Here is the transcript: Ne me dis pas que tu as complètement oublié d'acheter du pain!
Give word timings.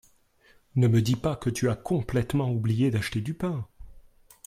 Ne 0.77 0.87
me 0.87 0.99
dis 0.99 1.15
pas 1.15 1.35
que 1.35 1.51
tu 1.51 1.69
as 1.69 1.75
complètement 1.75 2.49
oublié 2.49 2.89
d'acheter 2.89 3.21
du 3.21 3.35
pain! 3.35 3.67